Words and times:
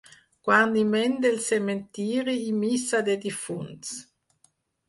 Guarniment 0.47 1.13
del 1.25 1.37
cementiri 1.49 2.35
i 2.47 2.57
missa 2.65 3.05
de 3.11 3.19
difunts. 3.27 3.93